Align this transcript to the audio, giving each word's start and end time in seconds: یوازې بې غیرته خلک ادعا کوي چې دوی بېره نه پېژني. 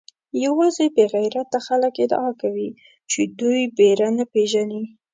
یوازې 0.45 0.85
بې 0.95 1.05
غیرته 1.13 1.57
خلک 1.67 1.93
ادعا 2.05 2.29
کوي 2.41 2.69
چې 3.11 3.21
دوی 3.39 3.61
بېره 3.77 4.09
نه 4.17 4.25
پېژني. 4.33 4.83